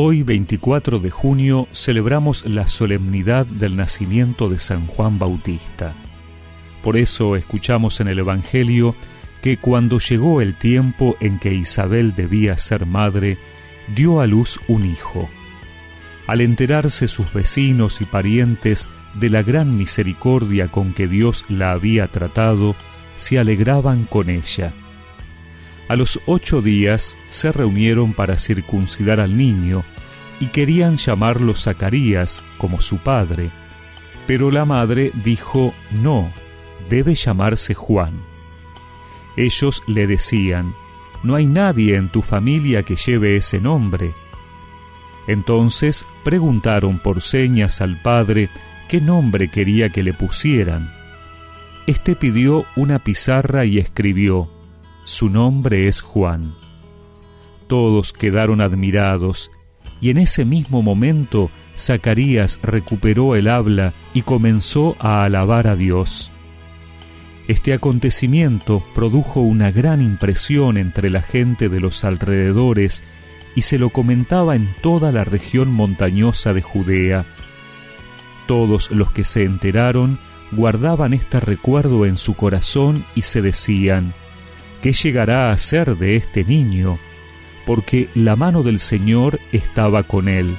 [0.00, 5.92] Hoy, 24 de junio, celebramos la solemnidad del nacimiento de San Juan Bautista.
[6.84, 8.94] Por eso escuchamos en el Evangelio
[9.42, 13.38] que cuando llegó el tiempo en que Isabel debía ser madre,
[13.92, 15.28] dio a luz un hijo.
[16.28, 22.06] Al enterarse sus vecinos y parientes de la gran misericordia con que Dios la había
[22.06, 22.76] tratado,
[23.16, 24.72] se alegraban con ella.
[25.88, 29.84] A los ocho días se reunieron para circuncidar al niño
[30.40, 33.50] y querían llamarlo Zacarías como su padre.
[34.26, 36.30] Pero la madre dijo, no,
[36.88, 38.20] debe llamarse Juan.
[39.36, 40.74] Ellos le decían,
[41.22, 44.12] no hay nadie en tu familia que lleve ese nombre.
[45.26, 48.48] Entonces preguntaron por señas al padre
[48.88, 50.92] qué nombre quería que le pusieran.
[51.86, 54.48] Este pidió una pizarra y escribió,
[55.04, 56.52] su nombre es Juan.
[57.66, 59.50] Todos quedaron admirados,
[60.00, 66.32] y en ese mismo momento Zacarías recuperó el habla y comenzó a alabar a Dios.
[67.46, 73.02] Este acontecimiento produjo una gran impresión entre la gente de los alrededores
[73.54, 77.26] y se lo comentaba en toda la región montañosa de Judea.
[78.46, 80.18] Todos los que se enteraron
[80.52, 84.14] guardaban este recuerdo en su corazón y se decían,
[84.82, 86.98] ¿qué llegará a ser de este niño?
[87.68, 90.56] Porque la mano del Señor estaba con él.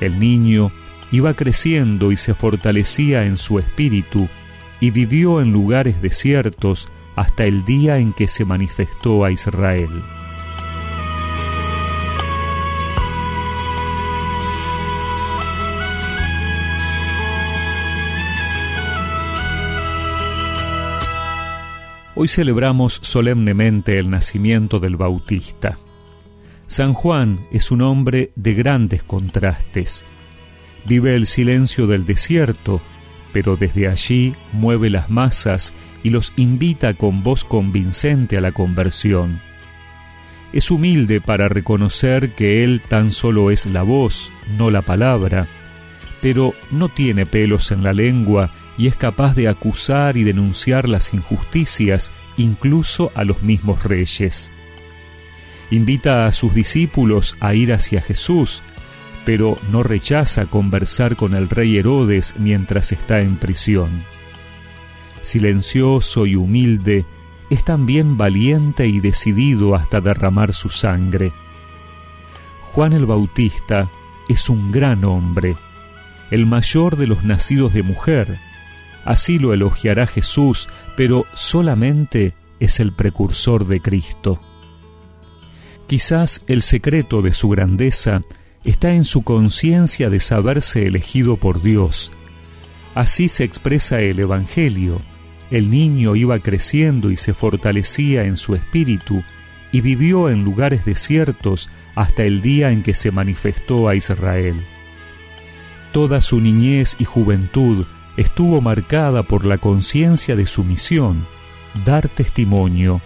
[0.00, 0.72] El niño
[1.12, 4.26] iba creciendo y se fortalecía en su espíritu,
[4.80, 9.90] y vivió en lugares desiertos hasta el día en que se manifestó a Israel.
[22.14, 25.76] Hoy celebramos solemnemente el nacimiento del Bautista.
[26.68, 30.04] San Juan es un hombre de grandes contrastes.
[30.84, 32.80] Vive el silencio del desierto,
[33.32, 39.40] pero desde allí mueve las masas y los invita con voz convincente a la conversión.
[40.52, 45.46] Es humilde para reconocer que él tan solo es la voz, no la palabra,
[46.20, 51.14] pero no tiene pelos en la lengua y es capaz de acusar y denunciar las
[51.14, 54.50] injusticias incluso a los mismos reyes.
[55.70, 58.62] Invita a sus discípulos a ir hacia Jesús,
[59.24, 64.04] pero no rechaza conversar con el rey Herodes mientras está en prisión.
[65.22, 67.04] Silencioso y humilde,
[67.50, 71.32] es también valiente y decidido hasta derramar su sangre.
[72.72, 73.88] Juan el Bautista
[74.28, 75.56] es un gran hombre,
[76.30, 78.38] el mayor de los nacidos de mujer,
[79.06, 84.40] Así lo elogiará Jesús, pero solamente es el precursor de Cristo.
[85.86, 88.22] Quizás el secreto de su grandeza
[88.64, 92.10] está en su conciencia de saberse elegido por Dios.
[92.94, 95.00] Así se expresa el Evangelio.
[95.50, 99.22] El niño iba creciendo y se fortalecía en su espíritu
[99.70, 104.56] y vivió en lugares desiertos hasta el día en que se manifestó a Israel.
[105.92, 107.86] Toda su niñez y juventud
[108.16, 111.26] estuvo marcada por la conciencia de su misión,
[111.84, 113.00] dar testimonio,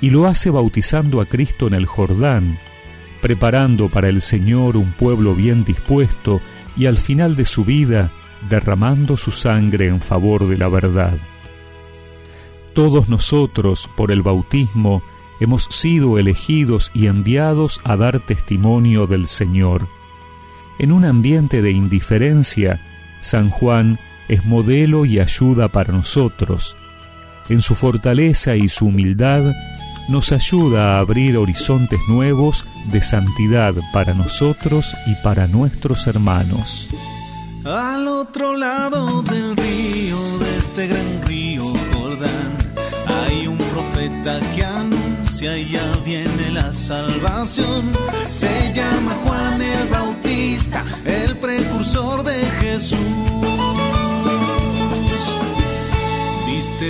[0.00, 2.58] y lo hace bautizando a Cristo en el Jordán,
[3.20, 6.40] preparando para el Señor un pueblo bien dispuesto
[6.76, 8.12] y al final de su vida
[8.48, 11.18] derramando su sangre en favor de la verdad.
[12.74, 15.02] Todos nosotros, por el bautismo,
[15.40, 19.88] hemos sido elegidos y enviados a dar testimonio del Señor.
[20.78, 22.80] En un ambiente de indiferencia,
[23.20, 23.98] San Juan
[24.28, 26.76] es modelo y ayuda para nosotros.
[27.48, 29.52] En su fortaleza y su humildad
[30.08, 36.88] nos ayuda a abrir horizontes nuevos de santidad para nosotros y para nuestros hermanos.
[37.64, 42.58] Al otro lado del río, de este gran río Jordán,
[43.06, 47.92] hay un profeta que anuncia y ya viene la salvación.
[48.30, 52.98] Se llama Juan el Bautista, el precursor de Jesús.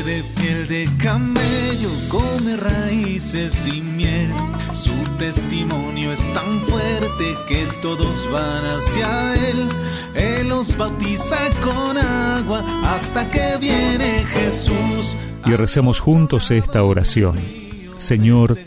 [0.05, 1.48] de piel de camello,
[2.60, 4.31] raíces y miel.
[4.72, 9.69] Su testimonio es tan fuerte que todos van hacia él.
[10.14, 15.16] Él los bautiza con agua hasta que viene Jesús.
[15.46, 17.37] Y recemos juntos esta oración.
[17.99, 18.58] Señor,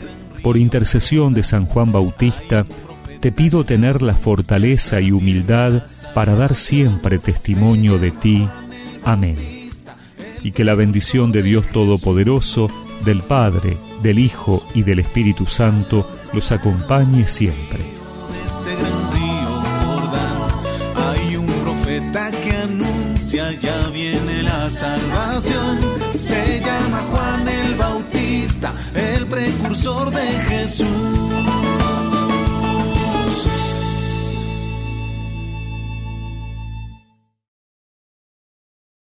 [0.42, 2.64] por intercesión de San Juan Bautista,
[3.20, 5.84] te pido tener la fortaleza y humildad
[6.14, 8.48] para dar siempre testimonio de ti.
[9.04, 9.62] Amén
[10.42, 12.68] y que la bendición de Dios Todopoderoso,
[13.04, 17.80] del Padre, del Hijo y del Espíritu Santo los acompañe siempre.
[18.44, 20.42] Este gran río Jordán,
[20.96, 25.78] hay un profeta que anuncia ya viene la salvación.
[26.16, 31.81] Se llama Juan el Bautista, el precursor de Jesús.